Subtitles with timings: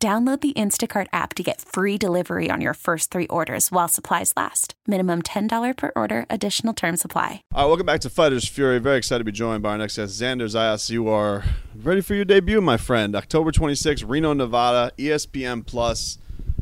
[0.00, 4.32] Download the Instacart app to get free delivery on your first three orders while supplies
[4.36, 4.74] last.
[4.86, 7.42] Minimum $10 per order, additional term supply.
[7.52, 8.78] All right, welcome back to Fighters Fury.
[8.78, 10.88] Very excited to be joined by our next guest, Xander Zayas.
[10.88, 11.42] You are
[11.74, 13.16] ready for your debut, my friend.
[13.16, 16.18] October 26th, Reno, Nevada, ESPN Plus.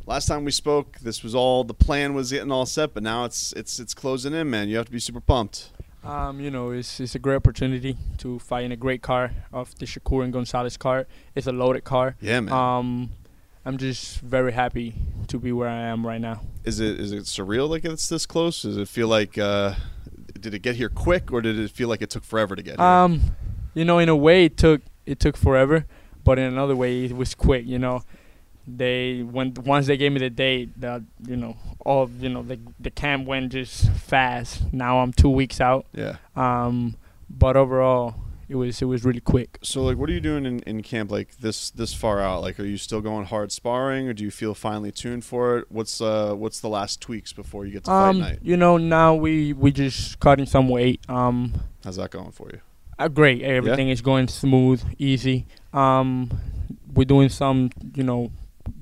[0.06, 3.26] Last time we spoke, this was all the plan was getting all set, but now
[3.26, 4.70] it's it's it's closing in, man.
[4.70, 5.72] You have to be super pumped.
[6.04, 9.76] Um, you know, it's, it's a great opportunity to fight in a great car of
[9.78, 11.06] the Shakur and Gonzalez car.
[11.34, 12.14] It's a loaded car.
[12.20, 12.54] Yeah, man.
[12.54, 13.10] Um,
[13.66, 14.94] I'm just very happy
[15.26, 16.42] to be where I am right now.
[16.64, 18.62] Is it is it surreal like it's this close?
[18.62, 19.74] Does it feel like uh,
[20.38, 22.76] did it get here quick, or did it feel like it took forever to get
[22.76, 22.86] here?
[22.86, 23.20] Um,
[23.74, 25.84] you know, in a way, it took it took forever,
[26.22, 27.66] but in another way, it was quick.
[27.66, 28.04] You know,
[28.68, 32.60] they when once they gave me the date, that you know, all you know, the
[32.78, 34.72] the camp went just fast.
[34.72, 35.86] Now I'm two weeks out.
[35.92, 36.18] yeah.
[36.36, 36.96] Um,
[37.28, 38.14] but overall,
[38.48, 39.58] it was it was really quick.
[39.62, 42.42] So like, what are you doing in, in camp like this this far out?
[42.42, 45.66] Like, are you still going hard sparring, or do you feel finely tuned for it?
[45.70, 48.38] What's uh what's the last tweaks before you get to fight Um, night?
[48.42, 51.00] you know, now we we just cutting some weight.
[51.08, 51.52] Um,
[51.84, 52.60] How's that going for you?
[52.98, 53.42] uh, great.
[53.42, 55.46] Everything is going smooth, easy.
[55.72, 56.30] Um,
[56.94, 58.30] we're doing some, you know,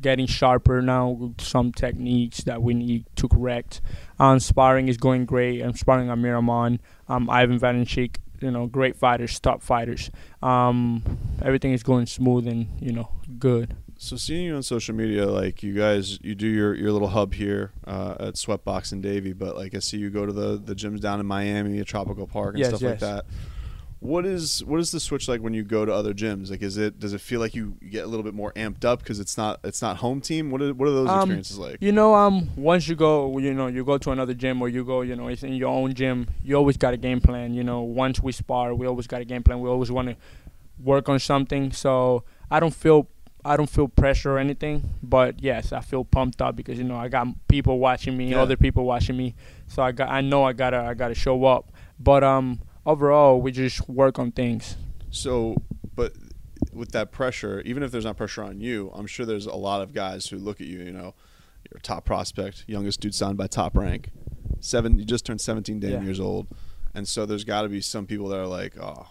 [0.00, 1.08] getting sharper now.
[1.10, 3.80] with Some techniques that we need to correct.
[4.20, 5.60] Um, sparring is going great.
[5.62, 6.78] I'm sparring Amir Imam,
[7.08, 8.16] um, Ivan Valenchik.
[8.44, 10.10] You know, great fighters, top fighters.
[10.42, 11.02] Um,
[11.42, 13.74] everything is going smooth and you know good.
[13.96, 17.32] So seeing you on social media, like you guys, you do your, your little hub
[17.32, 20.74] here uh, at Sweatbox and Davie, but like I see you go to the, the
[20.74, 23.24] gyms down in Miami, at Tropical Park and Yes, stuff like that.
[24.04, 26.50] What is what is the switch like when you go to other gyms?
[26.50, 28.98] Like, is it does it feel like you get a little bit more amped up
[28.98, 30.50] because it's not it's not home team?
[30.50, 31.78] What are what are those Um, experiences like?
[31.80, 34.84] You know, um, once you go, you know, you go to another gym or you
[34.84, 36.28] go, you know, it's in your own gym.
[36.42, 37.54] You always got a game plan.
[37.54, 39.60] You know, once we spar, we always got a game plan.
[39.60, 40.16] We always want to
[40.82, 41.72] work on something.
[41.72, 43.08] So I don't feel,
[43.42, 44.82] I don't feel pressure or anything.
[45.02, 48.42] But yes, I feel pumped up because you know I got people watching me, Yeah.
[48.42, 49.34] other people watching me.
[49.66, 51.72] So I got, I know I gotta, I gotta show up.
[51.98, 54.76] But um, overall, we just work on things.
[55.10, 55.56] So,
[55.94, 56.12] but
[56.72, 59.80] with that pressure, even if there's not pressure on you, I'm sure there's a lot
[59.82, 60.78] of guys who look at you.
[60.80, 61.14] You know,
[61.70, 64.10] you're a top prospect, youngest dude signed by Top Rank,
[64.60, 64.98] seven.
[64.98, 66.02] You just turned 17 damn Yeah.
[66.02, 66.46] years old,
[66.94, 69.06] and so there's got to be some people that are like, oh,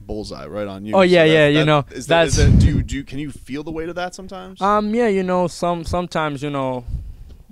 [0.00, 0.94] bullseye, right on you.
[0.94, 2.94] Oh, So yeah, that- yeah, you know, is that, is that's- that, do you do
[2.96, 4.60] you, can you feel the weight of that sometimes?
[4.62, 6.84] Um, yeah, you know, some sometimes you know,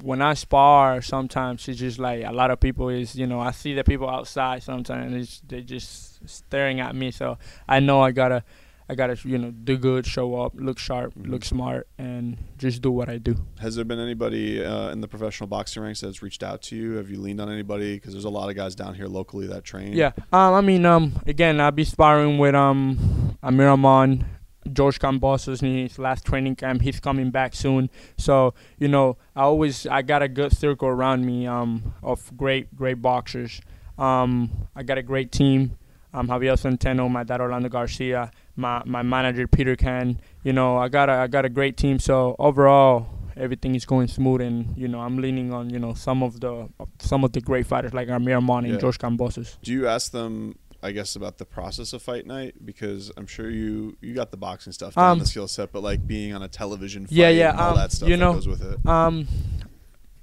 [0.05, 3.51] when I spar, sometimes it's just like a lot of people is you know I
[3.53, 7.39] see the people outside sometimes it's, they just staring at me, so
[7.69, 8.45] I know I gotta,
[8.89, 11.31] I gotta you know do good, show up, look sharp, Mhm.
[11.31, 13.35] look smart, and just do what I do.
[13.61, 16.93] Has there been anybody uh, in the professional boxing ranks that's reached out to you?
[16.97, 17.95] Have you leaned on anybody?
[17.97, 19.93] Because there's a lot of guys down here locally that train.
[19.95, 20.13] Yeah.
[20.33, 20.55] Um.
[20.55, 20.85] I mean.
[20.85, 21.13] Um.
[21.27, 24.25] Again, I'll be sparring with um Amir Imam,
[24.73, 26.83] George Kambosos in his last training camp.
[26.83, 27.91] He's coming back soon.
[28.17, 31.47] So you know, I always I got a good circle around me.
[31.47, 31.95] Um.
[32.03, 33.61] Of great great boxers.
[33.99, 34.51] Um.
[34.75, 35.77] I got a great team.
[36.13, 36.29] Um.
[36.29, 40.21] Javier Centeno, my dad Orlando Garcia, my my manager Peter Kahn.
[40.43, 41.99] You know, I got a I got a great team.
[41.99, 43.09] So overall.
[43.37, 46.69] Everything is going smooth, and you know I'm leaning on you know some of the
[47.01, 48.79] some of the great fighters like Amir Imam and Yeah.
[48.79, 49.57] George Kambosos.
[49.61, 52.55] Do you ask them, I guess, about the process of fight night?
[52.65, 55.83] Because I'm sure you you got the boxing stuff down, Um, the skill set, but
[55.83, 58.21] like being on a television fight Yeah, yeah, and all um, that stuff you that
[58.23, 58.87] know, goes with it.
[58.87, 59.27] Um,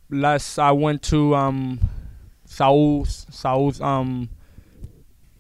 [0.10, 1.80] last I went to um,
[2.46, 4.30] Saul Saul's um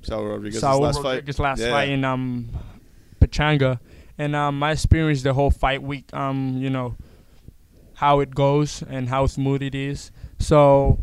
[0.01, 1.43] Saul Rodriguez's Saul last Rodriguez fight.
[1.43, 1.69] last Yeah.
[1.69, 2.49] fight in um
[3.19, 3.79] Pachanga,
[4.17, 6.95] and um my experience the whole fight week um you know
[7.95, 10.09] how it goes and how smooth it is.
[10.39, 10.97] So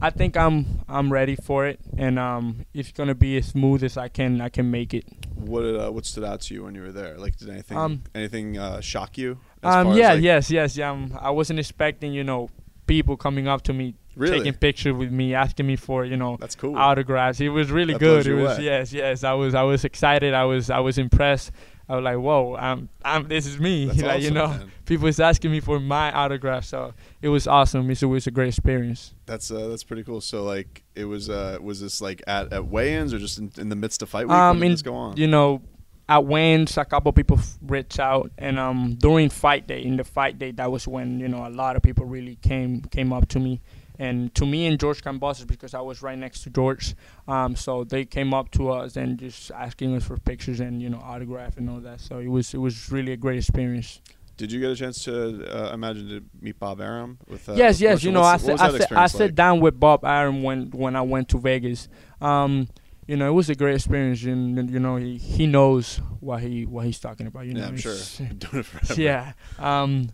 [0.00, 3.96] I think I'm I'm ready for it, and um it's gonna be as smooth as
[3.96, 5.04] I can I can make it.
[5.34, 7.16] What did, uh, what stood out to you when you were there?
[7.16, 9.38] Like, did anything Um, anything uh, shock you?
[9.62, 12.48] as Um far as, yeah like- yes yes yeah um, I wasn't expecting you know
[12.86, 14.38] people coming up to me Really?
[14.38, 16.76] taking pictures with me asking me for you know That's cool.
[16.76, 17.40] autographs.
[17.40, 18.26] It was really That good.
[18.26, 18.64] It was away.
[18.64, 19.22] yes, yes.
[19.24, 20.34] I was I was excited.
[20.34, 21.52] I was I was impressed.
[21.88, 23.86] I was like, whoa, I'm, I'm this is me.
[23.86, 24.72] That's like you know, man.
[24.84, 26.92] people was asking me for my autograph, so
[27.22, 27.90] it was awesome.
[27.90, 29.14] It was a great experience.
[29.24, 30.20] That's uh, that's pretty cool.
[30.20, 33.68] So like, it was uh, was this like at, at weigh-ins or just in, in
[33.70, 34.36] the midst of fight week?
[34.36, 35.16] Um, in- go on?
[35.16, 35.62] You know,
[36.08, 40.38] at wins, a couple people reached out, and um, during fight day, in the fight
[40.38, 43.40] day, that was when you know a lot of people really came came up to
[43.40, 43.60] me,
[43.98, 46.94] and to me and George Kambosos because I was right next to George,
[47.26, 50.88] um, so they came up to us and just asking us for pictures and you
[50.88, 52.00] know autograph and all that.
[52.00, 54.00] So it was it was really a great experience.
[54.36, 57.18] Did you get a chance to uh, imagine to meet Bob Arum?
[57.26, 58.04] With uh, yes, yes.
[58.04, 61.02] You know, I was I sat, I sat down with Bob Arum when when I
[61.02, 61.88] went to Vegas.
[62.20, 62.68] Um,
[63.08, 66.66] you know, it was a great experience, and you know, he, he knows what he
[66.66, 67.46] what he's talking about.
[67.46, 67.96] You know, Yeah, I'm sure.
[68.18, 69.00] Doing it forever.
[69.00, 69.32] yeah.
[69.58, 70.10] Um,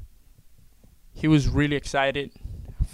[1.12, 2.32] he was really excited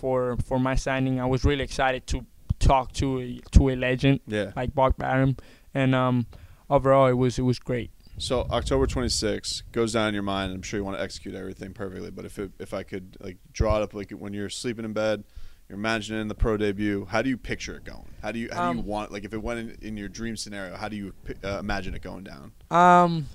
[0.01, 1.21] for for my signing.
[1.21, 2.25] I was really excited to
[2.59, 4.53] talk to a to a legend Yeah.
[4.57, 5.37] like Bob Arum,
[5.75, 6.27] and um,
[6.69, 7.91] overall, it was it was great.
[8.19, 10.53] So October 26th goes down in your mind.
[10.53, 12.11] I'm sure you want to execute everything perfectly.
[12.11, 14.93] But if it, if I could like draw it up, like when you're sleeping in
[14.93, 15.25] bed,
[15.69, 17.07] you're imagining the pro debut.
[17.09, 18.09] How do you picture it going?
[18.23, 20.09] How do you how do you Um, want like if it went in, in your
[20.09, 20.77] dream scenario?
[20.77, 21.15] How do you
[21.45, 22.53] uh, imagine it going down?
[22.71, 23.27] Um,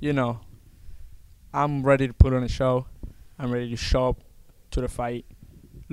[0.00, 0.40] you know,
[1.52, 2.86] I'm ready to put on a show.
[3.38, 4.20] I'm ready to show up
[4.72, 5.24] to the fight,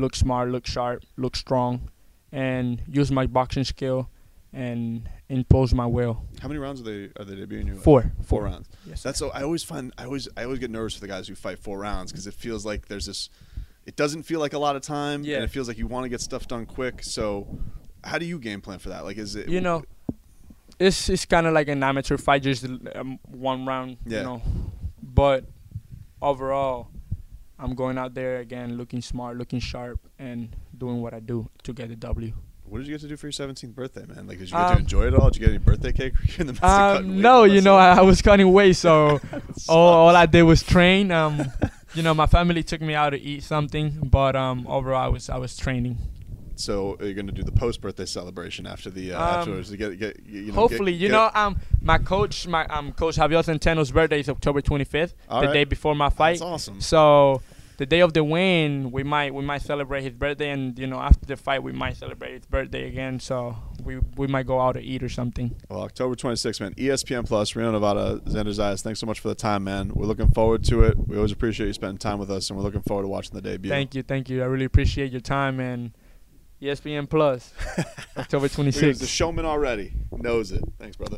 [0.02, 1.90] look smart, look sharp, look strong,
[2.32, 4.10] and use my boxing skill
[4.54, 6.26] and impose my will.
[6.42, 7.74] How many rounds are they are they debuting you?
[7.76, 7.84] with?
[7.84, 8.12] Four.
[8.24, 8.68] Four rounds.
[8.86, 9.02] Yes.
[9.04, 9.30] That's so.
[9.30, 11.80] I always find I always I always get nervous for the guys who fight four
[11.80, 13.30] rounds because it feels like there's this.
[13.86, 15.36] It doesn't feel like a lot of time, Yeah.
[15.38, 17.02] and it feels like you want to get stuff done quick.
[17.04, 17.48] So,
[18.04, 19.04] how do you game plan for that?
[19.06, 19.84] Like, is it you know,
[20.80, 22.66] it's it's kind of like an amateur fight, just
[22.96, 23.98] um, one round.
[24.06, 24.18] Yeah.
[24.20, 24.42] You know,
[25.02, 25.46] but
[26.22, 26.90] overall,
[27.62, 31.74] I'm going out there again, looking smart, looking sharp, and doing what I do to
[31.74, 32.34] get the W.
[32.64, 34.28] What did you get to do for your 17th birthday, man?
[34.28, 35.30] Like, did you get to Um, enjoy it all?
[35.30, 36.14] Did you get any birthday cake?
[36.20, 37.76] Were you in the midst Um, no, you know.
[37.76, 39.20] I, I was cutting weight, so
[39.70, 41.12] all, all I did was train.
[41.12, 41.52] Um,
[41.94, 45.30] you know, my family took me out to eat something, but um, overall, I was
[45.30, 45.98] I was training.
[46.56, 49.70] So, are you going to do the post birthday celebration after the uh, Um, afterwards
[49.72, 53.18] to get get you know, Hopefully, get- you know, um, my coach, my um, coach
[53.18, 55.54] Javier Centeno's birthday is October 25th, All the right.
[55.54, 56.34] day before my fight.
[56.40, 56.80] That's awesome.
[56.80, 57.42] So
[57.82, 61.00] the day of the win, we might we might celebrate his birthday, and you know
[61.00, 63.20] after the fight, we might celebrate his birthday again.
[63.20, 65.56] So we we might go out to eat or something.
[65.68, 66.76] Well, October 26th, man.
[66.76, 68.84] ESPN Plus, Reno, Nevada, Xander Zayas.
[68.84, 69.90] Thanks so much for the time, man.
[69.96, 70.96] We're looking forward to it.
[70.96, 73.42] We always appreciate you spending time with us, and we're looking forward to watching the
[73.42, 73.72] debut.
[73.72, 74.44] Thank you, thank you.
[74.44, 75.98] I really appreciate your time and
[76.62, 77.52] ESPN Plus,
[78.16, 79.00] October Look at this, 26th.
[79.00, 80.62] The showman already knows it.
[80.78, 81.18] Thanks, brother.